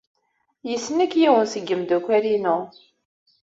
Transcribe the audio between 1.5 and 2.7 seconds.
yimeddukal-inu.